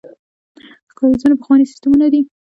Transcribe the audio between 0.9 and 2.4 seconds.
کاریزونه پخواني سیستمونه دي.